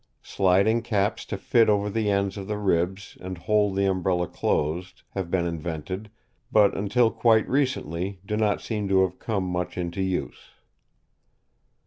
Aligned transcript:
Sliding 0.23 0.81
caps 0.81 1.25
to 1.25 1.37
fit 1.37 1.69
over 1.69 1.87
the 1.87 2.09
ends 2.09 2.35
of 2.35 2.47
the 2.47 2.57
ribs 2.57 3.19
and 3.21 3.37
hold 3.37 3.75
the 3.75 3.85
Umbrella 3.85 4.25
closed, 4.27 5.03
have 5.11 5.29
been 5.29 5.45
invented, 5.45 6.09
but 6.51 6.75
until 6.75 7.11
quite 7.11 7.47
recently 7.47 8.19
do 8.25 8.35
not 8.35 8.61
seem 8.61 8.87
to 8.87 9.03
have 9.03 9.19
come 9.19 9.43
much 9.43 9.77
into 9.77 10.01
use. 10.01 10.53